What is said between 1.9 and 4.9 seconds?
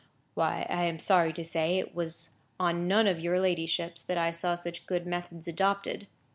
was on none of your ladyship's that I saw such